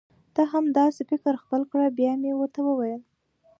[0.33, 3.01] ته هم دا سي فکر خپل کړه بیا مي ورته وویل: